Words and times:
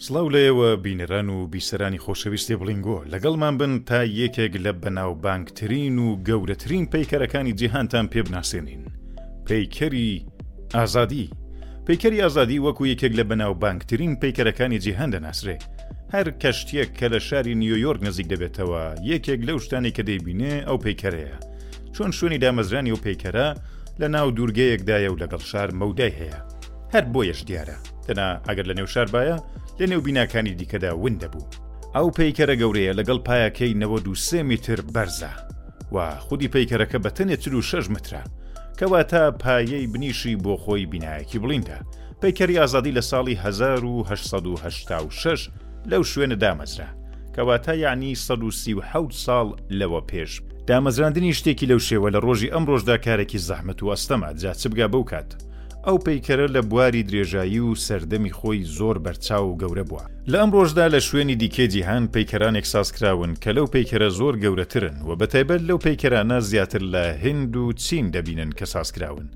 سلااو 0.00 0.28
لەیەوە 0.30 0.76
بینەران 0.84 1.28
و 1.28 1.48
بیسەرانی 1.52 1.98
خۆشەویستی 1.98 2.54
بڵینگۆ 2.58 2.98
لەگەڵمان 3.12 3.54
بن 3.60 3.78
تا 3.88 4.04
یەکێک 4.06 4.54
لە 4.64 4.72
بەناوبانگترین 4.82 5.96
و 5.98 6.08
گەورەترین 6.28 6.84
پیکەرەکانی 6.92 7.52
جیهانتان 7.60 8.08
پێ 8.12 8.22
بناسیێنین 8.26 8.84
پیکەری 9.46 10.22
ئازادی 10.74 11.30
پیکەری 11.86 12.20
ئازادی 12.22 12.58
وەکو 12.66 12.84
یەکێک 12.92 13.12
لە 13.18 13.24
بەناوبانگترین 13.30 14.12
پیکەرەکانی 14.22 14.78
جیهان 14.84 15.10
دەناسرێ 15.14 15.56
هەر 16.14 16.26
کەشتێک 16.42 16.90
کە 16.98 17.06
لە 17.12 17.18
شاری 17.28 17.54
نیویۆرک 17.54 18.00
نزیک 18.08 18.26
دەبێتەوە 18.32 18.82
یەکێک 19.12 19.40
لەو 19.48 19.58
شتانی 19.64 19.90
کە 19.96 20.02
دەیبینێ 20.08 20.54
ئەو 20.68 20.78
پیکەرەیە 20.84 21.36
چۆن 21.94 22.10
شوێنی 22.18 22.40
دامەزرانی 22.44 22.94
و 22.94 23.00
پیکەرە 23.04 23.48
لە 24.00 24.06
ناو 24.14 24.28
دوورگەیەکدایە 24.36 25.10
و 25.12 25.18
لەگەڵ 25.22 25.42
شار 25.50 25.68
مەودای 25.80 26.14
هەیە 26.18 26.38
هەر 26.94 27.04
بۆ 27.12 27.20
یەش 27.30 27.40
دیارە 27.48 27.76
تەنا 28.06 28.28
ئەگەر 28.48 28.66
لە 28.70 28.74
نێو 28.78 28.86
شار 28.94 29.08
باە 29.14 29.36
لە 29.80 29.84
نێو 29.90 30.00
بیناکانی 30.06 30.54
دیکەدا 30.60 30.90
ون 31.04 31.14
دەبوو 31.22 31.46
ئەو 31.96 32.08
پیکەرە 32.18 32.54
گەورەیە 32.62 32.92
لەگەڵ 32.98 33.18
پایەکەی 33.28 33.72
93 33.74 34.42
میتر 34.50 34.78
بەرزە 34.94 35.32
و 35.94 35.96
خودی 36.26 36.48
پیکەرەکە 36.54 36.98
بە 37.04 37.10
تەنێ 37.16 37.36
6 37.60 37.94
مترە 37.94 38.22
کەواتە 38.78 39.22
پایەی 39.42 39.86
بنیشی 39.92 40.36
بۆ 40.44 40.52
خۆی 40.62 40.86
بینایەکی 40.92 41.38
بڵیندە 41.42 41.78
پیکەری 42.22 42.58
ئازادی 42.60 42.92
لە 42.98 43.02
ساڵی 43.10 43.34
1986 43.34 45.50
لەو 45.90 46.02
شوێنە 46.10 46.36
دامەزرا 46.42 46.88
کەواتە 47.34 47.68
یعنی 47.84 48.10
1970 48.12 49.12
ساڵ 49.24 49.46
لەوە 49.78 50.00
پێش 50.10 50.32
دامەزراندنی 50.68 51.34
شتێکی 51.38 51.66
لەو 51.70 51.78
شێوە 51.88 52.08
لە 52.14 52.18
ڕۆژی 52.26 52.52
ئەم 52.52 52.64
ڕۆژدا 52.70 52.96
کارێکی 53.04 53.38
زەحمت 53.48 53.78
و 53.82 53.90
ئەستەما 53.92 54.30
جا 54.42 54.52
چ 54.60 54.62
بگا 54.66 54.86
بەو 54.92 55.04
کات 55.10 55.30
ئەو 55.88 55.98
پەیکەرە 56.08 56.46
لە 56.56 56.62
بواری 56.70 57.02
درێژایی 57.08 57.60
و 57.66 57.70
سەردەمی 57.86 58.32
خۆی 58.38 58.64
زۆر 58.78 58.96
بەرچاو 59.04 59.44
و 59.52 59.58
گەورە 59.60 59.84
بووە 59.88 60.04
لە 60.30 60.36
ئەم 60.40 60.50
ڕۆژدا 60.56 60.86
لە 60.94 61.00
شوێنی 61.06 61.36
دیکێجییهان 61.42 62.04
پەیکەرانێک 62.14 62.66
سازکراون 62.74 63.32
کە 63.42 63.50
لەو 63.56 63.66
پەیکەرە 63.74 64.08
زۆر 64.18 64.34
گەورەترن 64.42 64.96
و 65.08 65.10
بەتایبەت 65.20 65.62
لەو 65.68 65.78
پەیکەرانە 65.86 66.38
زیاتر 66.50 66.82
لە 66.94 67.04
هند 67.24 67.56
و 67.56 67.72
چین 67.84 68.04
دەبینن 68.14 68.50
کە 68.58 68.64
سازکراون. 68.74 69.28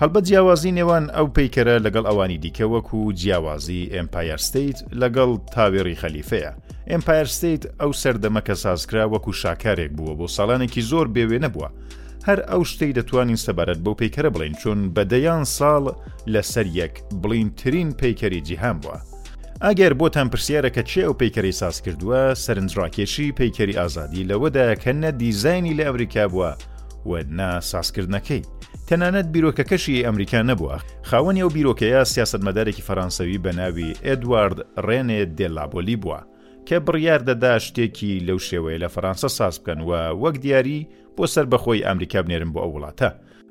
هەڵبە 0.00 0.20
جیاوازی 0.26 0.72
نێوان 0.78 1.04
ئەو 1.16 1.26
پەیکەرە 1.36 1.74
لەگەڵ 1.86 2.04
ئەوانی 2.08 2.38
دیکەوەک 2.44 2.88
و 2.98 3.12
جیاوازی 3.20 3.90
ئەمپایرستیت 3.94 4.78
لەگەڵ 5.00 5.30
تاوێری 5.54 6.00
خەلیفەیە. 6.02 6.52
ئەمپایرستیت 6.92 7.64
ئەو 7.80 7.92
سەردەمە 8.00 8.40
کە 8.48 8.54
سازکرا 8.64 9.04
وەکو 9.12 9.32
شاکارێک 9.42 9.92
بووە 9.96 10.14
بۆ 10.18 10.26
ساڵانێکی 10.36 10.80
زۆر 10.90 11.06
بێوێ 11.14 11.38
نەبووە. 11.46 11.68
هەر 12.28 12.40
ئەو 12.50 12.62
شتەی 12.70 12.96
دەتوانین 12.98 13.40
سەبارەت 13.46 13.78
بەو 13.84 13.94
پیکەرە 14.02 14.30
بڵین 14.34 14.54
چون 14.62 14.78
بەدەیان 14.96 15.44
ساڵ 15.58 15.84
لەسەر 16.34 16.66
یەک 16.80 16.94
بڵینترین 17.22 17.88
پیکەری 18.00 18.40
جیهان 18.40 18.80
بووە. 18.80 18.98
ئەگەر 19.64 19.92
بۆتان 20.00 20.28
پرسیارەکە 20.32 20.82
چێ 20.90 21.02
ئەو 21.06 21.14
پیکەری 21.20 21.52
ساس 21.60 21.76
کردووە 21.84 22.22
سەرنجڕاکێشی 22.44 23.28
پیکەری 23.38 23.78
ئازادی 23.80 24.26
لەوەدایە 24.30 24.76
کە 24.82 24.92
نە 25.02 25.10
دیزایانی 25.22 25.76
لە 25.78 25.84
ئەمریکا 25.88 26.24
بووە 26.32 26.50
وەنا 27.10 27.50
ساسکردنەکەی. 27.70 28.42
تەنانەت 28.88 29.26
بیرۆکەکەشی 29.34 30.04
ئەمریکا 30.06 30.40
نەبووە 30.50 30.76
خاوەنی 31.10 31.42
ئەو 31.42 31.50
بیرۆکەیە 31.56 32.02
سیاست 32.12 32.42
مەدارێکی 32.46 32.86
فەرانسەوی 32.88 33.38
بە 33.44 33.50
ناوی 33.58 33.90
ئەدوارد 34.06 34.58
ڕێنێ 34.86 35.20
دێلابۆلی 35.38 35.96
بووە. 36.02 36.20
کە 36.68 36.78
بڕیار 36.86 37.20
دەدا 37.30 37.52
شتێکی 37.66 38.12
لەو 38.26 38.38
شێوەیە 38.48 38.78
لە 38.84 38.88
فەرانسا 38.94 39.28
ساز 39.38 39.54
بکەن 39.60 39.80
و 39.88 39.90
وەک 40.22 40.36
دیاری 40.44 40.86
بۆ 41.16 41.24
سەر 41.34 41.46
بەخۆی 41.52 41.84
ئەمریکا 41.86 42.20
بنێرم 42.26 42.50
بۆ 42.52 42.58
ئەو 42.62 42.72
وڵاتە. 42.76 43.10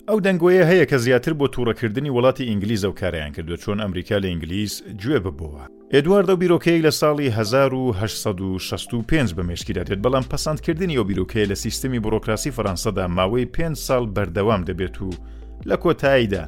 ئەو 0.10 0.20
دەنگۆیە 0.26 0.64
هەیە 0.72 0.86
کە 0.92 0.98
زیاتر 1.06 1.34
بۆ 1.40 1.48
تووڕەکردنی 1.54 2.10
وڵاتی 2.16 2.44
ئینگلیز 2.50 2.86
ئەو 2.86 2.94
کاریان 3.02 3.32
کردووە 3.36 3.58
چۆن 3.64 3.80
ئەمریکا 3.84 4.16
لە 4.24 4.28
ئینگلیس 4.32 4.74
گوێ 5.02 5.20
ببەوە. 5.26 5.64
ئێدواردە 5.94 6.30
و 6.34 6.42
بیرۆکەی 6.42 6.82
لە 6.86 6.92
ساڵی 7.02 7.28
1965 7.38 9.34
بە 9.34 9.42
مشکی 9.50 9.74
دەدێت 9.74 10.00
بەڵام 10.06 10.26
پەسەندکردنی 10.32 10.96
ئەو 10.98 11.04
بیرۆکەیە 11.10 11.46
لە 11.52 11.56
سیستمی 11.64 12.00
بۆرۆکراسی 12.04 12.52
فەرەنسەدا 12.58 13.04
ماوەی 13.18 13.46
پێ 13.56 13.74
ساڵ 13.88 14.04
بەردەوام 14.16 14.62
دەبێت 14.70 14.98
و 15.02 15.10
لە 15.70 15.76
کۆتاییدا 15.84 16.44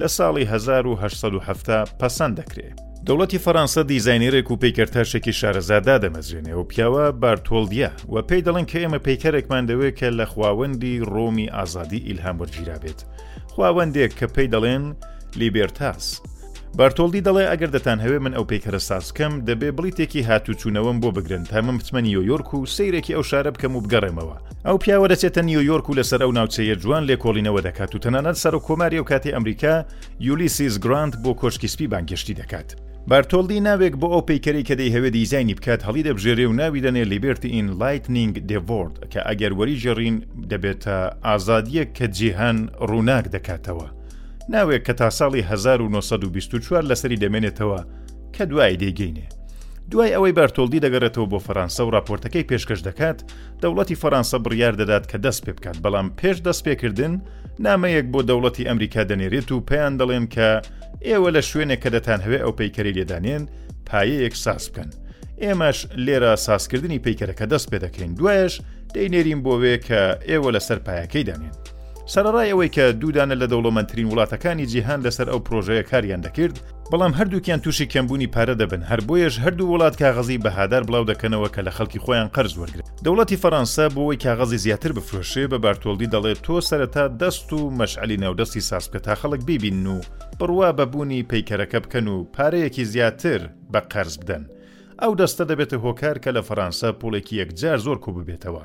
لە 0.00 0.08
ساڵی 0.16 0.44
1970 0.54 1.86
پەسەند 2.00 2.34
دەکرێت. 2.40 2.80
دەوڵەتی 3.08 3.38
فەرەنسا 3.44 3.82
دیزینێرێک 3.90 4.48
و 4.50 4.56
پێیکەرتاشێکی 4.62 5.34
شارەزادا 5.40 5.96
دەمەزێنێ 6.04 6.54
و 6.56 6.62
پیاوە 6.70 7.04
بارتۆلدیە 7.22 7.90
و 8.12 8.16
پێی 8.28 8.44
دەڵێن 8.46 8.66
کە 8.70 8.78
ئێمە 8.82 9.00
پەیکەرێکمان 9.06 9.64
دەوێت 9.70 9.94
کە 10.00 10.08
لە 10.18 10.24
خواوەندی 10.32 11.02
ڕۆمی 11.12 11.50
ئازادی 11.56 12.00
ئیلهاموەرگیرا 12.08 12.76
بێت 12.82 13.00
خواوەندێک 13.52 14.12
کە 14.18 14.26
پێی 14.34 14.48
دەڵێن 14.54 14.84
لیبێرتاس 15.40 16.04
بارتۆلدی 16.78 17.22
دەڵێ 17.26 17.44
ئەگەر 17.50 17.70
دەتان 17.76 17.98
هەوێ 18.04 18.18
من 18.24 18.32
ئەو 18.36 18.44
پێیکەرە 18.50 18.80
سازکەم 18.90 19.32
دەبێ 19.48 19.70
بڵیتێکی 19.78 20.22
هاتوچوونەوەم 20.28 20.96
بۆ 21.02 21.08
بگرن 21.16 21.44
تا 21.44 21.60
من 21.60 21.78
بتمە 21.80 22.00
نیویۆرک 22.08 22.54
و 22.54 22.66
سیرێکی 22.76 23.14
ئەو 23.16 23.24
شارە 23.30 23.50
بکەم 23.56 23.72
و 23.76 23.80
بگەڕێمەوە 23.84 24.36
ئەو 24.66 24.76
پیاوە 24.82 25.08
دەچێتە 25.12 25.40
نیویۆرک 25.50 25.86
و 25.90 25.94
لەسەر 25.98 26.20
ئەو 26.24 26.32
ناوچەیە 26.38 26.74
جوان 26.82 27.04
لێ 27.08 27.16
کۆڵینەوە 27.22 27.60
دەکات 27.68 27.90
و 27.94 27.98
تەنانەت 28.04 28.36
سەر 28.42 28.54
و 28.56 28.60
کۆماری 28.66 28.98
و 29.00 29.04
کاتی 29.10 29.32
ئەمریکا 29.36 29.74
یولیسیز 30.28 30.74
گرانت 30.84 31.14
بۆ 31.22 31.30
کۆشکی 31.40 31.68
سپی 31.72 31.86
بانگشتی 31.92 32.34
دەکات 32.42 32.70
بارتۆلدی 33.10 33.60
ناوێک 33.68 33.94
بۆ 34.00 34.06
ئەو 34.12 34.22
پیکەری 34.30 34.62
کە 34.68 34.74
دەی 34.78 34.92
هەوێ 34.94 35.10
دیزانی 35.16 35.54
بکات 35.54 35.80
هەڵی 35.86 36.06
دەبژێری 36.08 36.46
و 36.48 36.52
ناوی 36.60 36.80
دەنێ 36.86 37.02
لیبرتی 37.12 37.52
ئین 37.54 37.68
لایتنینگ 37.80 38.34
دڤۆرد 38.50 38.94
کە 39.12 39.20
ئەگەر 39.28 39.52
وەریژێڕین 39.58 40.16
دەبێتە 40.50 40.96
ئازادیەک 41.26 41.88
کە 41.98 42.06
جیهان 42.16 42.58
ڕووناک 42.90 43.24
دەکاتەوە 43.34 43.88
ناوێک 44.52 44.82
کە 44.86 44.92
تا 45.00 45.08
ساڵی 45.18 45.40
1924 45.40 46.82
لەسەری 46.90 47.20
دەمێنێتەوە 47.22 47.80
کە 48.36 48.42
دوای 48.50 48.76
دەیگەینێ 48.82 49.26
دوای 49.92 50.10
ئەوەی 50.16 50.36
بەرتۆلدی 50.38 50.82
دەگەڕێتەوە 50.84 51.26
بۆ 51.32 51.38
فەرەنسا 51.46 51.82
و 51.86 51.90
راپۆرتەکەی 51.96 52.48
پێشکەش 52.50 52.80
دەکات 52.88 53.18
دەوڵەتی 53.62 54.00
فەرەنسا 54.02 54.38
بڕیار 54.44 54.74
دەدات 54.80 55.04
کە 55.10 55.16
دەست 55.24 55.40
پێ 55.46 55.52
بکات 55.58 55.78
بەڵام 55.84 56.06
پێش 56.20 56.36
دەست 56.46 56.62
پێکردن 56.66 57.14
نامەیەک 57.66 58.06
بۆ 58.12 58.20
دەوڵەتی 58.28 58.66
ئەمریکا 58.68 59.02
دەنێرێت 59.10 59.48
و 59.52 59.64
پێیان 59.70 59.94
دەڵێن 60.00 60.26
کە 60.34 60.48
ئێوە 61.08 61.28
لە 61.36 61.40
شوێنێک 61.50 61.80
کە 61.84 61.90
دەتان 61.96 62.20
هەوێ 62.24 62.38
ئەو 62.44 62.52
پەیکەری 62.58 62.96
لێدانێن 62.98 63.42
پایەیەک 63.88 64.34
ساس 64.44 64.62
بکەن 64.70 64.90
ئێمەش 65.42 65.78
لێرە 66.06 66.32
ساسکردنی 66.46 67.02
پەیکەرەکە 67.04 67.46
دەست 67.52 67.66
پێ 67.70 67.78
دەکەین 67.84 68.12
دوایش 68.18 68.54
دەینێریم 68.94 69.40
بۆوێ 69.44 69.74
کە 69.86 70.00
ئێوە 70.30 70.48
لەسەر 70.56 70.78
پایەکەی 70.86 71.24
دانێن 71.28 71.54
سەرڕای 72.10 72.50
ئەوەی 72.50 72.68
کە 72.76 72.92
دوودانە 73.00 73.34
لە 73.42 73.46
دەوڵەمەندترین 73.52 74.06
وڵاتەکانی 74.10 74.66
جیهان 74.72 75.00
لەسەر 75.06 75.28
ئەو 75.30 75.38
پرۆژەیە 75.46 75.82
کاریان 75.90 76.20
دەکرد 76.20 76.60
بەڵام 76.90 77.14
هەردووکیان 77.18 77.60
تووشی 77.60 77.86
کەمبوونی 77.86 78.26
پارە 78.34 78.54
دەبن 78.60 78.82
هەر 78.90 79.00
بۆیەش 79.08 79.34
هەردوو 79.44 79.70
وڵات 79.74 79.98
کاغەزی 80.02 80.38
بەهادار 80.44 80.82
بڵاو 80.88 81.04
دەکەنەوە 81.10 81.48
کە 81.54 81.60
لە 81.66 81.70
خەڵکی 81.76 81.98
خۆیان 82.04 82.28
قرز 82.34 82.54
وەرگرت 82.58 82.86
دەوڵەتی 83.04 83.36
فەرەنسا 83.42 83.86
بۆەوەی 83.94 84.16
کاغەزی 84.24 84.56
زیاتر 84.64 84.92
بفرۆشێ 84.96 85.44
بە 85.52 85.58
بارتۆلدی 85.64 86.10
دەڵێت 86.14 86.40
تۆ 86.46 86.54
سەرەتا 86.68 87.04
دەست 87.20 87.52
و 87.52 87.70
مەشعلی 87.78 88.16
ناودەستی 88.24 88.60
ساسکە 88.68 88.98
تا 89.06 89.14
خەڵک 89.20 89.44
بیبین 89.44 89.86
و 89.86 89.98
بڕوا 90.40 90.70
بەبوونی 90.78 91.22
پیکەرەکە 91.30 91.78
بکەن 91.86 92.06
و 92.08 92.16
پارەیەکی 92.34 92.84
زیاتر 92.92 93.40
بە 93.74 93.80
قەرز 93.92 94.14
بدەن 94.20 94.44
ئەو 95.02 95.12
دەستە 95.20 95.44
دەبێتە 95.50 95.76
هۆکار 95.84 96.16
کە 96.22 96.30
لە 96.36 96.42
فەرەنسا 96.48 96.88
پوڵێکی 97.00 97.36
یەکجار 97.40 97.78
زۆر 97.86 97.98
کوب 98.04 98.14
ببێتەوە 98.22 98.64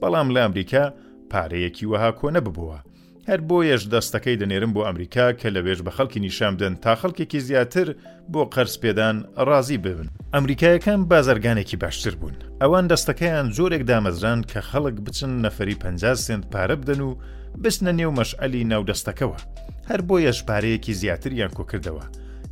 بەڵام 0.00 0.28
لە 0.34 0.40
ئەمریکا 0.44 0.84
پارەیەکی 1.30 1.86
وەها 1.92 2.10
کۆنە 2.20 2.40
ببووە 2.46 2.78
هەر 3.28 3.40
بۆیەش 3.48 3.82
دەستەکەی 3.94 4.40
دەنێرم 4.42 4.72
بۆ 4.74 4.80
ئەمریکا 4.88 5.26
کە 5.40 5.48
لەوێش 5.54 5.80
بە 5.86 5.90
خەڵکی 5.96 6.20
نیشامدەن 6.24 6.74
تا 6.82 6.92
خەڵکێکی 7.00 7.40
زیاتر 7.48 7.88
بۆ 8.32 8.42
قەرز 8.54 8.74
پێدان 8.82 9.16
ڕازی 9.48 9.78
ببن 9.84 10.08
ئەمریکایەکان 10.34 11.00
بازرگانێکی 11.10 11.76
باشتر 11.82 12.14
بوون 12.20 12.34
ئەوان 12.62 12.84
دەستەکەیان 12.92 13.46
جۆرێک 13.56 13.82
دامەزران 13.90 14.40
کە 14.50 14.60
خەڵک 14.70 14.96
بچن 15.06 15.30
نەفری 15.44 15.74
50 15.74 16.14
سنت 16.14 16.44
پارە 16.52 16.76
بدەن 16.82 17.00
و 17.00 17.16
بستنە 17.62 17.92
نێو 17.98 18.12
مەشعلی 18.18 18.62
ناودەستەکەوە 18.72 19.38
هەر 19.90 20.00
بۆ 20.08 20.16
یەشپارەیەکی 20.26 20.92
زیاتریان 21.00 21.50
کۆکردەوە 21.56 22.04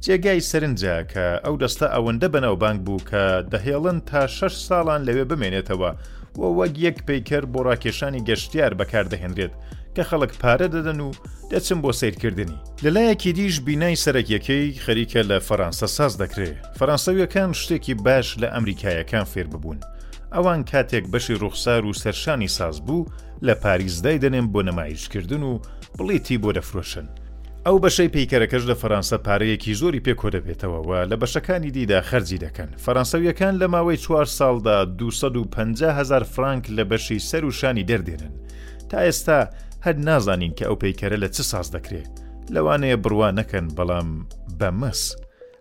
جێگای 0.04 0.42
سرنجە 0.50 0.96
کە 1.12 1.24
ئەو 1.44 1.54
دەستە 1.62 1.86
ئەوەندە 1.94 2.28
بەناوبانگ 2.34 2.80
بوو 2.86 3.00
کە 3.10 3.24
دەهێڵن 3.52 3.98
تا 4.08 4.20
شش 4.36 4.54
ساڵان 4.68 5.00
لەوێ 5.06 5.24
بمێنێتەوە 5.30 5.90
و 6.38 6.42
وەک 6.58 6.74
یەک 6.86 6.98
پیکەر 7.08 7.44
بۆ 7.52 7.60
ڕاکێشانی 7.68 8.24
گەشتیار 8.28 8.72
بەکاردەهێنرێت 8.80 9.52
کە 9.94 10.02
خەڵک 10.10 10.32
پارە 10.42 10.66
دەدەن 10.74 10.98
و 11.06 11.10
دەچم 11.50 11.78
بۆ 11.84 11.90
سیرکردنی 12.00 12.58
لەلایەکی 12.84 13.32
دیش 13.38 13.54
بینای 13.66 14.00
سەرەکیەکەی 14.04 14.80
خەریکە 14.84 15.20
لە 15.30 15.36
فەرەنسا 15.48 15.88
ساز 15.96 16.12
دەکرێت 16.22 16.56
فەرەنسەویەکان 16.78 17.50
شتێکی 17.60 17.94
باش 18.06 18.26
لە 18.42 18.48
ئەمریکایەکان 18.54 19.26
فێر 19.32 19.46
ببوون 19.52 19.78
ئەوان 20.34 20.60
کاتێک 20.70 21.04
بەشی 21.12 21.38
ڕوخسار 21.42 21.82
و 21.86 21.92
سەرشانی 22.02 22.50
ساز 22.58 22.76
بوو 22.86 23.08
لە 23.46 23.54
پاریزدای 23.62 24.20
دەنێن 24.24 24.46
بۆ 24.52 24.60
نەمایشکردن 24.68 25.42
و 25.50 25.52
بڵێتی 25.98 26.36
بۆ 26.42 26.50
دەفرۆشن 26.56 27.06
ئەو 27.66 27.78
بەشەی 27.84 28.08
پیکەرەکەش 28.14 28.62
لە 28.70 28.74
فەرەنسا 28.80 29.18
پارەیەکی 29.26 29.74
زۆری 29.80 30.04
پێکۆ 30.06 30.28
دەبێتەوە 30.36 30.78
و 30.88 30.90
لە 31.10 31.16
بەشەکانی 31.22 31.70
دیدا 31.76 31.98
خەرجی 32.10 32.42
دەکەن 32.44 32.70
فەرەنسەویەکان 32.84 33.54
لە 33.60 33.66
ماوەی 33.74 33.96
چوار 34.04 34.24
ساڵدا 34.38 34.78
250 34.84 35.92
هزار 36.00 36.22
فرانک 36.24 36.64
لە 36.76 36.84
بەشی 36.90 37.18
سەر 37.28 37.44
وشانی 37.44 37.82
دەردێنن 37.90 38.32
تا 38.88 38.98
ئێستا 39.06 39.40
هەر 39.86 39.94
نازانین 40.08 40.52
کە 40.58 40.64
ئەو 40.68 40.76
پیکەرە 40.84 41.16
لە 41.24 41.28
چ 41.34 41.36
ساز 41.50 41.68
دەکرێت 41.76 42.12
لەوانەیە 42.54 42.96
بڕوا 43.04 43.30
نەکەن 43.38 43.66
بەڵام 43.76 44.08
بەمەس 44.60 45.02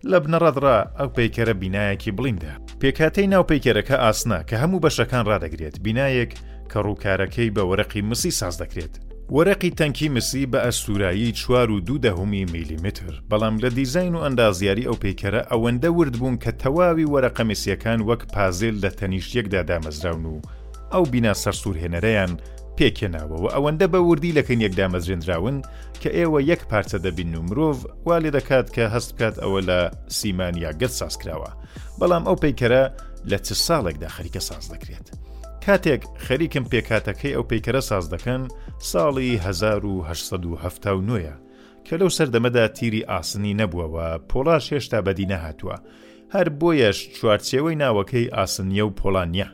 لە 0.09 0.17
بنەڕەدرا 0.23 0.77
ئەو 0.99 1.07
پیکەرە 1.17 1.53
بینایەکی 1.61 2.11
بڵیندا 2.17 2.53
پێکاتەی 2.81 3.27
ناو 3.33 3.43
پیکەرەکە 3.49 3.95
ئاسنا 4.05 4.39
کە 4.49 4.55
هەموو 4.63 4.83
بەشەکان 4.85 5.23
ڕدەگرێت 5.31 5.75
بینایەک 5.85 6.31
کە 6.71 6.77
ڕووکارەکەی 6.85 7.49
بە 7.55 7.61
وەرەقی 7.69 8.01
مسی 8.09 8.31
ساز 8.41 8.55
دەکرێت 8.61 8.95
وەرەقی 9.31 9.71
تەنکی 9.77 10.09
مسی 10.09 10.45
بە 10.51 10.55
ئەسوورایی 10.65 11.31
چوار 11.31 11.71
و 11.71 11.79
دوو 11.79 11.97
دەهمی 11.97 12.51
میلیمتر 12.51 13.21
بەڵام 13.31 13.57
لە 13.61 13.65
دیزین 13.69 14.15
و 14.15 14.23
ئەندازیاری 14.23 14.87
ئەو 14.87 14.95
پیکەرە 15.03 15.47
ئەوەندە 15.51 15.87
ورد 15.97 16.13
بوون 16.19 16.37
کە 16.43 16.51
تەواوی 16.61 17.05
وەرەقە 17.11 17.41
میسیەکان 17.43 17.99
وەک 18.01 18.23
پازل 18.33 18.75
لە 18.83 18.89
تەنیشتێکدا 18.99 19.61
دامەزراون 19.69 20.25
و 20.33 20.41
ئەو 20.93 21.03
بینا 21.11 21.33
سەرسوورهێنەرەیان 21.33 22.31
پێکێناوەوە 22.77 23.49
ئەوەندە 23.55 23.87
بە 23.93 23.97
وردی 24.07 24.35
لەکەن 24.39 24.59
یەکدامەزرێنراون 24.65 25.57
کە 26.01 26.09
ئێوە 26.17 26.39
یەک 26.51 26.61
پارچە 26.69 26.97
دەبین 27.05 27.35
و 27.35 27.41
مرۆڤ 27.47 27.77
وا 28.07 28.17
لێ 28.23 28.31
دەکات 28.37 28.67
کە 28.75 28.83
هەست 28.93 29.09
بکات 29.15 29.35
ئەوە 29.43 29.59
لە 29.69 29.79
سیمانیا 30.19 30.71
گەت 30.81 30.93
سازکراوە 31.01 31.51
بەڵام 31.99 32.23
ئەو 32.27 32.37
پیکەرە 32.43 32.83
لە 33.31 33.37
چ 33.45 33.47
ساڵێکدا 33.67 34.09
خەریکە 34.15 34.41
ساز 34.49 34.65
دەکرێت. 34.73 35.07
کاتێک 35.67 36.01
خەریکم 36.25 36.65
پێکاتەکەی 36.71 37.35
ئەو 37.35 37.43
پیکەرە 37.51 37.81
ساز 37.89 38.05
دەکەن 38.13 38.43
ساڵی 38.91 39.31
1970ە 39.45 41.35
کە 41.85 41.95
لەو 42.01 42.09
سەردەمەدا 42.17 42.65
تیری 42.77 43.07
ئاسنی 43.11 43.57
نەبووەوە 43.61 44.07
پۆلاش 44.29 44.65
هێشتا 44.73 44.99
بەدی 45.07 45.29
نەهاتووە 45.33 45.75
هەر 46.35 46.47
بۆیەش 46.59 46.97
چوارچێوەی 47.17 47.79
ناوەکەی 47.83 48.31
ئاسنیە 48.37 48.83
و 48.85 48.95
پۆلانیا 48.99 49.49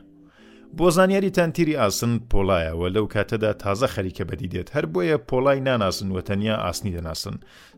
بۆ 0.78 0.88
زانیاریتان 0.98 1.50
تیری 1.56 1.80
ئاسن 1.82 2.14
پۆلایەوە 2.32 2.88
لەو 2.96 3.06
کاتەدا 3.14 3.52
تازە 3.64 3.88
خەریکە 3.96 4.24
بەدی 4.30 4.48
دێت 4.54 4.70
هەر 4.76 4.86
بۆیە 4.94 5.18
پۆلای 5.30 5.60
ناناسن 5.68 6.10
وەتەنیا 6.16 6.56
ئاسنی 6.66 6.94
دەناسن 6.98 7.36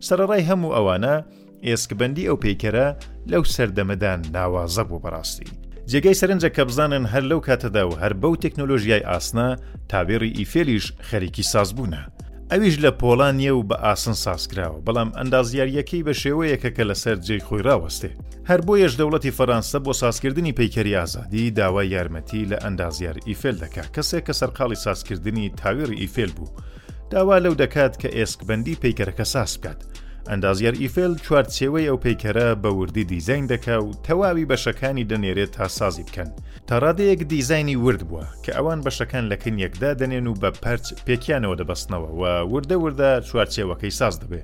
سەرڕای 0.08 0.48
هەموو 0.50 0.76
ئەوانە 0.76 1.16
ئێسکبندی 1.68 2.28
ئەو 2.30 2.38
پیکەرە 2.46 2.88
لەو 3.32 3.44
سەردەمەدان 3.56 4.20
ناوازە 4.36 4.84
بۆ 4.90 4.98
بەڕاستی. 5.06 5.48
جێگەی 5.92 6.20
سەرنجە 6.22 6.50
کە 6.56 6.64
بزانن 6.70 7.04
هەر 7.14 7.22
لەو 7.32 7.42
کاتەدا 7.48 7.84
و 7.88 7.96
هەر 8.02 8.14
بەو 8.22 8.36
تەکنۆلۆژیای 8.44 9.06
ئاسنا 9.10 9.50
تاوێری 9.92 10.36
ئیفێلیش 10.40 10.86
خەریکی 11.10 11.44
سازبوونە 11.54 12.02
ئەویش 12.52 12.76
لە 12.84 12.92
پۆلانیە 13.02 13.52
و 13.56 13.64
بە 13.70 13.76
ئاسن 13.86 14.14
ساسکراوە 14.26 14.82
بەڵام 14.86 15.10
ئەندازیارریەکەی 15.18 16.04
بە 16.08 16.14
شێوەیەکە 16.22 16.70
کە 16.76 16.84
لەسەر 16.90 17.16
جێی 17.28 17.44
خۆی 17.48 17.62
راوەستێ 17.68 18.12
هەر 18.50 18.62
بۆ 18.66 18.74
یەش 18.84 18.94
دەوڵەتی 19.00 19.36
فەرانسە 19.38 19.78
بۆ 19.86 19.94
ساسکردنی 20.02 20.56
پەیکەری 20.60 20.96
ئازادی 21.00 21.52
داوای 21.60 21.88
یارمەتی 21.96 22.46
لە 22.52 22.58
ئەندازیار 22.64 23.18
ئیفێل 23.28 23.58
دەکات 23.64 23.90
کەسێک 23.96 24.24
کە 24.28 24.34
سەرقاڵی 24.40 24.76
ساسکردنی 24.86 25.50
تاوێری 25.62 26.00
ئیفێل 26.02 26.32
بوو 26.38 26.52
داوا 27.14 27.38
لەو 27.46 27.54
دەکات 27.64 27.94
کە 28.02 28.10
ئێسکبندی 28.18 28.80
پەیکەرەکە 28.84 29.24
ساس 29.34 29.54
بکات. 29.58 29.82
ئەندازیار 30.30 30.76
ئیفل 30.82 31.14
چوارچێوەی 31.26 31.90
ئەو 31.90 31.98
پەیکەرە 32.04 32.48
بە 32.62 32.70
وردی 32.78 33.04
دیزین 33.12 33.46
دەکا 33.52 33.78
و 33.84 33.94
تەواوی 34.06 34.50
بەشەکانی 34.52 35.08
دەنێرێت 35.12 35.52
تا 35.58 35.68
سازی 35.78 36.04
بکەن 36.08 36.30
تا 36.68 36.76
ڕادەیەک 36.84 37.22
دیزایانی 37.32 37.76
ورد 37.84 38.02
بووە 38.10 38.26
کە 38.44 38.52
ئەوان 38.58 38.80
بەشەکان 38.86 39.26
لەکن 39.32 39.56
یەکدا 39.66 39.92
دەنێن 40.02 40.26
و 40.28 40.36
بە 40.42 40.50
پەرچ 40.64 40.86
پێکیانەوە 41.08 41.56
دەبەستنەوە 41.60 42.10
و 42.20 42.22
وردە 42.54 42.78
وردە 42.84 43.12
چوارچێوەکەی 43.28 43.96
ساز 44.00 44.16
دەبێ 44.24 44.42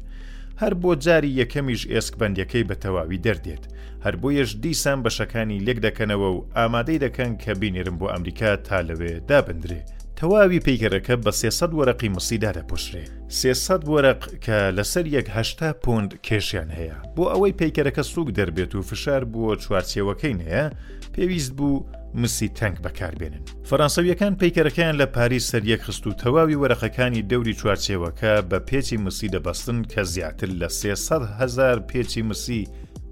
هەر 0.62 0.74
بۆ 0.81 0.91
جاری 1.06 1.38
یەکەمیش 1.41 1.81
ئێسک 1.94 2.13
بەندەکەی 2.19 2.68
بە 2.69 2.75
تەواوی 2.83 3.21
دەردێت 3.25 3.63
هەر 4.06 4.15
بۆیەش 4.21 4.50
دیسان 4.63 5.00
بەشەکانی 5.06 5.63
لێک 5.65 5.79
دەکەنەوە 5.88 6.27
و 6.33 6.45
ئامادەی 6.57 7.01
دەکەن 7.06 7.31
کە 7.44 7.51
بینێرم 7.62 7.95
بۆ 8.00 8.06
ئەمریکا 8.13 8.51
تا 8.68 8.77
لەوێ 8.88 9.13
دابدرێ. 9.29 9.81
تەواوی 10.21 10.59
پیکەرەکە 10.61 11.15
بە 11.25 11.31
300 11.31 11.71
وەرەقی 11.77 12.09
مسیدا 12.09 12.51
دەپشرێ 12.57 13.03
300 13.27 13.85
وەرەق 13.91 14.21
کە 14.45 14.59
لەسەر 14.77 15.05
یەکهشتا 15.15 15.69
پوند 15.83 16.11
کێشیان 16.27 16.69
هەیە 16.77 16.97
بۆ 17.15 17.23
ئەوەی 17.33 17.55
پیکەرەکە 17.59 18.01
سووک 18.13 18.29
دەربێت 18.37 18.71
و 18.75 18.81
فشار 18.89 19.23
بووە 19.31 19.55
چوارچێوەکەی 19.63 20.37
نەیە 20.41 20.65
پێویست 21.13 21.51
بوو 21.57 21.85
مسی 22.21 22.49
تەنگ 22.59 22.77
بەکاربێنن 22.85 23.43
فەرانسەویەکان 23.69 24.33
پیکەرەکەیان 24.41 24.95
لە 25.01 25.05
پاریس 25.15 25.45
سەریەک 25.51 25.81
خست 25.87 26.05
و 26.07 26.13
تەواوی 26.21 26.59
وەرەخەکانی 26.61 27.25
دەوری 27.31 27.57
چوارچێوەکە 27.59 28.31
بە 28.49 28.59
پێچی 28.69 28.97
مسی 29.05 29.27
دەبەستن 29.35 29.79
کە 29.91 30.01
زیاتر 30.13 30.49
لە 30.61 30.67
300 30.69 31.23
هزار 31.39 31.77
پێچی 31.89 32.21
مسی 32.29 32.67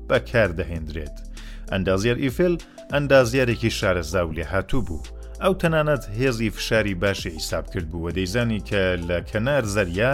بەکاردەهێنرێت 0.10 1.16
ئەندازیار 1.72 2.18
ئیفل 2.24 2.56
ئەندازیارێکی 2.94 3.72
شارەزااو 3.80 4.30
لێ 4.38 4.46
هاتوو 4.54 4.82
بوو. 4.88 5.02
ئەو 5.44 5.54
تەنانەت 5.62 6.04
هێزی 6.20 6.50
فشاری 6.58 6.96
باشی 7.04 7.30
حیساب 7.38 7.66
کرد 7.72 7.88
بووە 7.92 8.12
دەیزانی 8.18 8.60
کە 8.70 8.84
لە 9.08 9.18
کەنار 9.30 9.64
زەریا 9.76 10.14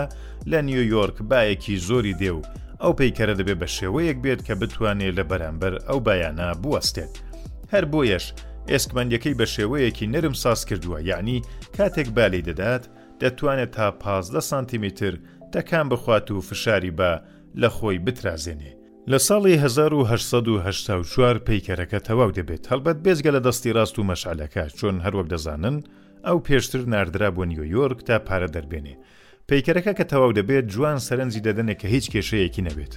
لە 0.52 0.60
نیویۆرک 0.68 1.18
باەکی 1.32 1.78
زۆری 1.88 2.14
دێ 2.22 2.32
و 2.40 2.42
ئەو 2.82 2.92
پیکەرە 3.00 3.34
دەبێت 3.40 3.58
بە 3.62 3.68
شێوەیەک 3.78 4.18
بێت 4.24 4.42
کە 4.48 4.54
بتوانێت 4.60 5.16
لە 5.18 5.24
بەرامبەر 5.30 5.74
ئەو 5.88 6.00
بایانە 6.06 6.48
بوەستێت 6.64 7.14
هەر 7.74 7.86
بۆیەش 7.92 8.26
ئێسکمەندەکەی 8.72 9.38
بە 9.40 9.46
شێوەیەکی 9.56 10.08
نرم 10.14 10.34
ساز 10.44 10.62
کردووە 10.70 11.00
یعنی 11.12 11.38
کاتێک 11.78 12.08
بالی 12.18 12.42
دەدات 12.50 12.84
دەتوانێت 13.22 13.72
تا 13.78 13.88
15 13.92 14.40
سانتیمتر 14.50 15.14
تەکان 15.56 15.86
بخوات 15.92 16.32
و 16.32 16.42
فشاری 16.50 16.92
بە 17.00 17.12
لە 17.62 17.70
خۆی 17.78 17.98
بترازێنێ 18.06 18.74
لە 19.10 19.18
ساڵی 19.28 19.54
1970 19.58 21.40
پیکەرەکە 21.48 22.00
تەواو 22.08 22.32
دەبێت 22.38 22.64
هەڵبەت 22.72 22.98
بێزگە 23.06 23.32
لە 23.38 23.42
دەستی 23.48 23.74
ڕاست 23.76 23.96
و 24.00 24.04
مەشعلەکە 24.10 24.64
چۆن 24.78 24.96
هەروەک 25.06 25.28
دەزانن 25.34 25.78
ئەو 26.26 26.38
پێشتر 26.48 26.82
نردرا 26.94 27.30
بۆ 27.36 27.44
نیویۆرک 27.52 28.00
تا 28.08 28.16
پارە 28.28 28.48
دەربێنێ. 28.56 28.94
پیکەرەکە 29.50 29.94
کە 29.98 30.04
تەواو 30.12 30.34
دەبێت 30.40 30.66
جوان 30.74 31.00
سەرنجی 31.08 31.44
دەدەنێت 31.48 31.78
کە 31.82 31.88
هیچ 31.94 32.06
کێشەیەکی 32.14 32.62
نەبێت. 32.68 32.94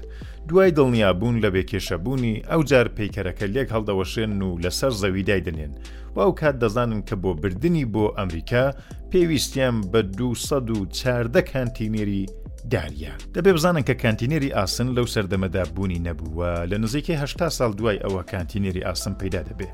دوای 0.48 0.70
دڵنیابوون 0.78 1.36
لە 1.44 1.48
بێکێشەبوونی 1.54 2.36
ئەو 2.50 2.60
جار 2.68 2.86
پیکەرەکە 2.96 3.44
لێک 3.54 3.68
هەڵدەوەشێن 3.74 4.32
و 4.46 4.50
لەسەر 4.64 4.92
زەویدای 5.02 5.44
دەنێن 5.46 5.72
و 6.14 6.16
ئەو 6.24 6.32
کات 6.40 6.56
دەزانن 6.62 7.00
کە 7.08 7.14
بۆ 7.22 7.30
بردننی 7.40 7.84
بۆ 7.92 8.04
ئەمریکا 8.18 8.64
پێویستیان 9.12 9.76
بە 9.92 9.98
2 10.18 10.30
1940 10.42 11.40
کانتینێری 11.52 12.24
داریە 12.70 13.12
دەبێ 13.34 13.52
بزانن 13.56 13.82
کە 13.88 13.94
کانتینێری 14.02 14.54
ئاسن 14.56 14.86
لەو 14.96 15.06
سەردەمەدا 15.06 15.64
بوونی 15.74 16.04
نەبووە 16.08 16.50
لە 16.70 16.76
نزیکەی 16.84 17.20
هشتا 17.22 17.48
ساڵ 17.58 17.70
دوای 17.78 18.02
ئەوە 18.04 18.22
کانتینێری 18.32 18.84
ئاسم 18.86 19.14
پەیدا 19.20 19.40
دەبێ 19.48 19.68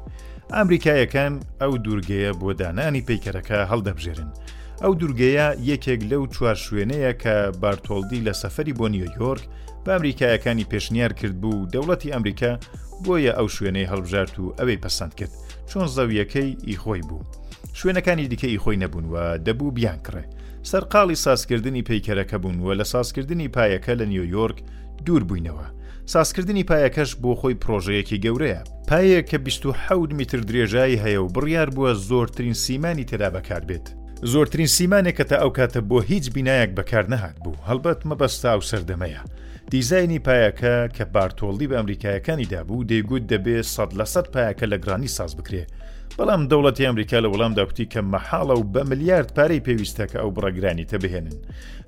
ئامریکایەکان 0.55 1.33
ئەو 1.61 1.73
دوورگەیە 1.85 2.31
بۆ 2.41 2.51
دانانی 2.61 3.03
پیکەرەکە 3.09 3.59
هەڵدەبژێرن 3.71 4.31
ئەو 4.83 4.93
دوورگەیە 5.01 5.47
یەکێک 5.71 6.01
لەو 6.11 6.23
چوار 6.35 6.57
شوێنەیە 6.65 7.13
کە 7.23 7.35
بارتۆلدی 7.63 8.25
لە 8.27 8.33
سەفری 8.43 8.77
بۆ 8.79 8.87
نیویۆرک 8.95 9.43
بە 9.85 9.91
ئەمریکایەکانی 9.95 10.69
پێشنیار 10.73 11.13
کرد 11.19 11.37
بوو 11.43 11.69
دەوڵەتی 11.75 12.13
ئەمریکا 12.15 12.53
بۆیە 13.05 13.33
ئەو 13.39 13.49
شوێنەی 13.57 13.91
هەڵبژارت 13.93 14.35
و 14.43 14.55
ئەوەی 14.59 14.83
پەسەند 14.85 15.13
کرد 15.19 15.33
چۆن 15.71 15.87
زەویەکەی 15.97 16.51
ئیخۆی 16.69 17.03
بوو 17.09 17.23
شوێنەکانی 17.81 18.27
دیکەی 18.33 18.59
خۆی 18.65 18.81
نەبوون 18.83 19.07
و 19.13 19.17
دەبوو 19.47 19.73
بیان 19.77 19.99
کڕێ 20.07 20.25
سەرقاڵی 20.69 21.15
ساسکردنی 21.19 21.81
پیکەرەکە 21.89 22.35
بوون 22.43 22.57
وە 22.65 22.73
لە 22.81 22.83
ساسکردنی 22.85 23.49
پایەکە 23.57 23.93
لە 24.01 24.07
نیویۆرک 24.13 24.59
دوور 25.07 25.23
بووینەوە 25.29 25.67
ساسکردنی 26.15 26.69
پایەکەش 26.71 27.11
بۆ 27.23 27.33
خۆی 27.41 27.61
پرۆژەیەکی 27.63 28.21
گەورەیە 28.25 28.61
پایەک 28.89 29.25
کە 29.31 29.39
26 29.39 30.13
میتر 30.19 30.39
درێژایی 30.49 31.01
هەیە 31.05 31.21
و 31.23 31.33
بڕیار 31.35 31.69
بووە 31.75 31.93
زۆرترین 32.09 32.55
سیمانی 32.65 33.07
تێدا 33.11 33.29
بەکار 33.37 33.63
بێت 33.69 33.87
زۆرترین 34.23 34.67
سیمانێک 34.67 35.17
کە 35.19 35.25
تا 35.25 35.37
ئەو 35.43 35.49
کاتە 35.57 35.81
بۆ 35.89 36.01
هیچ 36.11 36.31
بینایەک 36.35 36.71
بەکار 36.79 37.05
نەهات 37.13 37.37
بوو 37.45 37.63
هەڵبەت 37.69 38.01
مەبەستا 38.09 38.53
و 38.59 38.67
سەردەمەیە 38.71 39.23
دیزایانی 39.73 40.19
پایەکە 40.27 40.75
کە 40.97 41.05
بارتۆڵی 41.15 41.67
بە 41.71 41.77
ئەمریکایەکانیدا 41.79 42.61
بوو 42.69 42.85
دەیگوت 42.91 43.25
دەبێت 43.33 43.67
سەد 43.75 43.91
لە 43.99 44.05
سەد 44.13 44.27
پایەکە 44.35 44.65
لە 44.73 44.77
گرانی 44.85 45.09
ساز 45.17 45.33
بکرێ 45.37 45.65
بەڵام 46.19 46.43
دەوڵەتی 46.51 46.87
ئەمریکا 46.89 47.19
لە 47.25 47.29
وەڵامدا 47.33 47.65
کوتی 47.69 47.87
کە 47.93 48.01
مەحاڵە 48.13 48.55
و 48.59 48.65
بە 48.73 48.81
ملیارد 48.91 49.31
پارەی 49.37 49.65
پێویستەکە 49.67 50.17
ئەو 50.21 50.31
بڕەگرانی 50.37 50.87
تە 50.91 50.97
بهێنن 51.03 51.37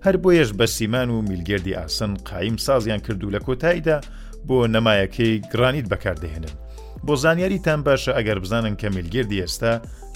هەر 0.04 0.16
بۆیەش 0.22 0.50
بە 0.58 0.64
سیمان 0.76 1.10
و 1.10 1.22
میلگردی 1.22 1.74
ئاسن 1.78 2.12
قایم 2.14 2.56
سازیان 2.56 3.00
کردو 3.06 3.30
لە 3.36 3.40
کۆتاییدا 3.46 3.98
بۆ 4.48 4.56
نەمایەکەی 4.74 5.34
گرانیت 5.52 5.86
بەکاردەهێنن 5.92 6.54
بۆ 7.06 7.14
زانیاریتان 7.24 7.80
باشە 7.86 8.12
ئەگەر 8.18 8.38
بزانن 8.44 8.74
کە 8.80 8.86
میلگردی 8.96 9.42
ئێستا 9.44 9.72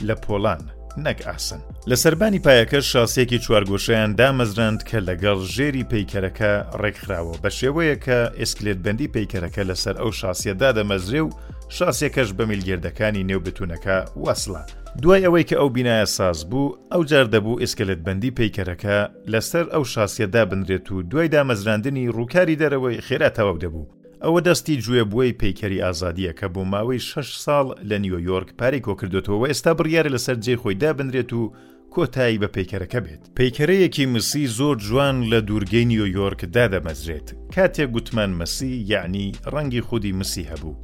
لە 0.08 0.14
پۆلان 0.24 0.64
نەک 1.04 1.20
ئاسن 1.28 1.58
لە 1.90 1.94
سربانی 1.96 2.38
پایەکە 2.46 2.78
شاسەیەکی 2.92 3.38
چوارگۆشیان 3.44 4.10
دامەزرند 4.20 4.80
کە 4.88 4.98
لەگەڵ 5.08 5.38
ژێری 5.54 5.84
پیکەرەکە 5.92 6.52
ڕێکخراوە 6.82 7.34
بە 7.42 7.50
شێوەیە 7.58 7.96
کە 8.04 8.18
ئسکلێت 8.42 8.78
بەندی 8.86 9.08
پیکەرەکە 9.14 9.62
لەسەر 9.70 9.94
ئەو 10.02 10.10
شاسیەدا 10.20 10.70
دەمەزرێ 10.78 11.20
و 11.24 11.30
شاسێکەش 11.78 12.28
بە 12.38 12.44
میلگردەکانی 12.50 13.26
نێوبتونەکە 13.30 13.96
وەسڵە 14.24 14.62
دوای 15.02 15.24
ئەوەی 15.26 15.48
کە 15.50 15.56
ئەو 15.60 15.68
بینایە 15.76 16.08
ساز 16.16 16.38
بوو 16.50 16.74
ئەو 16.92 17.02
جار 17.10 17.26
دەبوو 17.34 17.60
ئسکلت 17.64 18.00
بەندی 18.06 18.30
پیکەرەکە 18.38 18.96
لەسەر 19.32 19.66
ئەو 19.74 19.84
شاسیەدا 19.92 20.42
بنرێت 20.50 20.86
و 20.92 21.02
دوای 21.10 21.28
دامەزراندنی 21.34 22.12
ڕووکاری 22.16 22.58
دەرەوەی 22.60 23.02
خێراتەوەک 23.06 23.56
دەبوو 23.64 23.86
ئەوە 24.24 24.40
دەستی 24.46 24.80
گوێبووی 24.86 25.32
پیکەری 25.42 25.82
ئازادیە 25.84 26.32
کە 26.38 26.46
بۆ 26.54 26.62
ماوەی 26.72 27.00
شش 27.08 27.28
ساڵ 27.44 27.66
لە 27.90 27.96
نیویۆرک 28.04 28.50
پارێک 28.60 28.84
کۆکردوێتەوە 28.86 29.46
ئێستا 29.50 29.72
بڕیارە 29.78 30.10
لەسەر 30.14 30.36
جێ 30.44 30.54
خۆی 30.62 30.74
دابنرێت 30.82 31.30
و 31.32 31.52
کۆتایی 31.94 32.40
بە 32.42 32.46
پیکەرەکە 32.56 32.98
بێت 33.04 33.22
پیکەرەیەکی 33.38 34.06
مسی 34.14 34.42
زۆر 34.58 34.76
جوان 34.86 35.16
لە 35.32 35.38
دوورگەی 35.48 35.84
نیویۆرک 35.92 36.40
دادەمەزرێت 36.56 37.28
کاتێک 37.54 37.88
گوتمان 37.94 38.30
مەسی 38.40 38.72
یعنی 38.92 39.26
ڕەنگی 39.54 39.80
خودی 39.88 40.12
مسی 40.20 40.48
هەبوو 40.52 40.74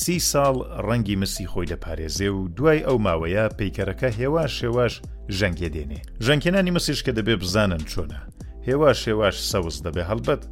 سی 0.00 0.16
ساڵ 0.30 0.54
ڕەنگی 0.88 1.16
مسی 1.22 1.44
خۆی 1.52 1.66
دەپارێزێ 1.72 2.28
و 2.36 2.40
دوای 2.56 2.84
ئەو 2.86 2.98
ماوەیە 3.06 3.44
پیکەرەکە 3.58 4.08
هێوا 4.20 4.44
شێواش 4.58 4.94
ژەنگێ 5.38 5.68
دێنێ 5.74 6.00
ژەنکێنانی 6.26 6.74
مەسیش 6.76 7.00
کە 7.06 7.12
دەبێ 7.18 7.34
بزانن 7.42 7.82
چۆنە 7.90 8.20
هێوا 8.68 8.90
شێواش 9.02 9.36
سەوز 9.52 9.76
دەبێ 9.86 10.04
هەڵبەت 10.10 10.42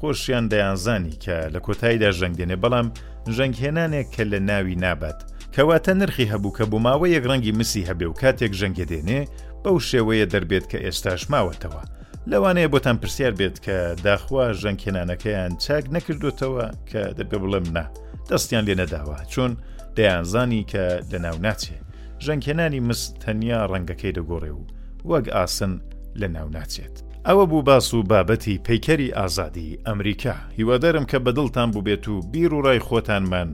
خۆشیان 0.00 0.44
دەیانزانی 0.52 1.16
کە 1.24 1.36
لە 1.54 1.60
کۆتاییدا 1.66 2.10
ژەنگدێنێ 2.18 2.56
بەڵام 2.62 2.88
ژەنگهێنانێک 3.36 4.08
کە 4.14 4.22
لە 4.32 4.38
ناوی 4.48 4.76
نابات 4.84 5.18
کەواتە 5.54 5.92
نرخی 6.00 6.30
هەبوو 6.32 6.54
کە 6.58 6.64
بۆ 6.70 6.78
ماوەیەک 6.86 7.24
ڕەنگی 7.30 7.52
مسی 7.60 7.86
هەبێ 7.88 8.06
و 8.08 8.18
کاتێک 8.22 8.52
ژەنگێدێنێ 8.60 9.20
بەو 9.64 9.76
شێوەیە 9.90 10.26
دەربێت 10.32 10.64
کە 10.70 10.78
ئێستاش 10.84 11.22
ماوەتەوە 11.32 11.82
لەوانەیە 12.30 12.68
بۆتان 12.72 12.96
پرسیار 13.02 13.34
بێت 13.40 13.56
کە 13.64 13.76
داخوا 14.06 14.44
ژەنکێنانەکەیان 14.62 15.52
چاک 15.64 15.84
نەکردوتەوە 15.96 16.64
کە 16.90 17.02
دەبێ 17.18 17.38
بڵم 17.42 17.66
نا 17.76 17.84
دەستیان 18.30 18.64
لێ 18.68 18.74
نەداوە 18.80 19.18
چۆن 19.32 19.52
دەیانزانی 19.96 20.62
کە 20.72 20.84
لە 21.12 21.18
ناو 21.24 21.36
ناچێ 21.46 21.78
ژەنکێنانی 22.26 22.80
مس 22.88 23.00
تەنیا 23.22 23.60
ڕەنگەکەی 23.72 24.14
دەگۆڕێ 24.16 24.52
و 24.58 24.62
وەک 25.10 25.26
ئاسن 25.36 25.72
لە 26.20 26.26
ناو 26.36 26.48
ناچێت. 26.56 26.96
ئەوە 27.28 27.46
بوو 27.50 27.62
باس 27.62 27.94
و 27.94 28.02
بابەتی 28.10 28.60
پەیکەری 28.66 29.14
ئازادی 29.18 29.78
ئەمریکا 29.86 30.34
هیوادارم 30.58 31.04
کە 31.10 31.16
بەدڵتان 31.26 31.68
ببێت 31.76 32.08
و 32.08 32.20
بیر 32.32 32.54
و 32.54 32.60
ڕای 32.64 32.80
خۆتانمان 32.86 33.48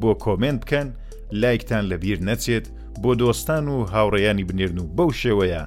بۆ 0.00 0.10
کۆمنت 0.24 0.60
بکەن 0.64 0.88
لایکتان 1.32 1.84
لەبیر 1.90 2.18
نەچێت 2.28 2.66
بۆ 3.02 3.14
دۆستان 3.20 3.68
و 3.68 3.84
هاوڕێیانی 3.92 4.44
بنێرن 4.48 4.78
و 4.78 4.86
بەو 4.96 5.10
شێوەیە 5.22 5.62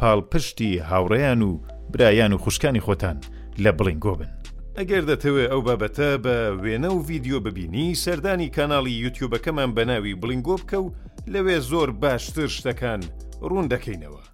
پاڵپشتی 0.00 0.78
هاوڕێیان 0.90 1.40
و 1.42 1.58
برایان 1.92 2.32
و 2.32 2.38
خوشکانی 2.38 2.80
خۆتان 2.80 3.16
لە 3.64 3.70
بڵینگۆ 3.78 4.14
بن. 4.20 4.30
ئەگەر 4.78 5.02
دەتەوێت 5.10 5.50
ئەو 5.52 5.60
بابەتە 5.66 6.10
بە 6.24 6.36
وێنە 6.62 6.90
و 6.92 7.02
ڤیددیو 7.08 7.40
ببینی 7.46 7.94
سەردانی 7.94 8.48
کانناڵی 8.56 9.00
یوتیوبەکەمان 9.04 9.70
بەناوی 9.76 10.16
بڵینگۆ 10.20 10.54
بکە 10.60 10.74
و 10.84 10.90
لەوێ 11.32 11.58
زۆر 11.70 11.90
باشتر 12.02 12.48
شتەکان 12.56 13.00
ڕوون 13.40 13.66
دەکەینەوە. 13.74 14.31